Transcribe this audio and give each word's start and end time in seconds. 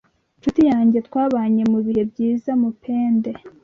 Nshuti 0.39 0.61
yanjye 0.71 0.97
twabanye 1.07 1.63
mu 1.71 1.79
bihe 1.85 2.03
byiza 2.11 2.51
Mupende 2.61 3.31